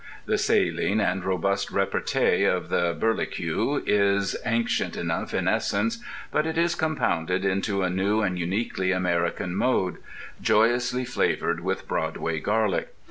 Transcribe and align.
The 0.25 0.39
saline 0.39 0.99
and 0.99 1.23
robust 1.23 1.69
repartee 1.69 2.43
of 2.43 2.69
the 2.69 2.95
burlicue 2.99 3.83
is 3.85 4.35
ancient 4.43 4.97
enough 4.97 5.31
in 5.31 5.47
essence, 5.47 6.03
but 6.31 6.47
it 6.47 6.57
is 6.57 6.73
compounded 6.73 7.45
into 7.45 7.83
a 7.83 7.89
new 7.91 8.21
and 8.21 8.39
uniquely 8.39 8.91
American 8.91 9.55
mode, 9.55 9.97
joyously 10.41 11.05
flavoured 11.05 11.59
with 11.59 11.87
Broadway 11.87 12.39
garlic. 12.39 12.95